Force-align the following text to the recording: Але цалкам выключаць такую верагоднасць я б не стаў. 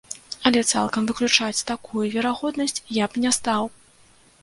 Але 0.49 0.63
цалкам 0.75 1.03
выключаць 1.11 1.65
такую 1.73 2.03
верагоднасць 2.17 2.83
я 3.03 3.15
б 3.15 3.27
не 3.27 3.39
стаў. 3.43 3.73